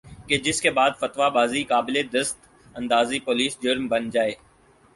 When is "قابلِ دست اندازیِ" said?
1.63-3.19